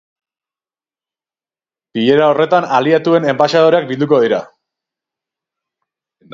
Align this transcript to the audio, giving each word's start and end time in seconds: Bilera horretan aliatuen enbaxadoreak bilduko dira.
Bilera 1.97 2.31
horretan 2.33 2.67
aliatuen 2.79 3.29
enbaxadoreak 3.35 3.89
bilduko 3.93 4.23
dira. 4.27 4.43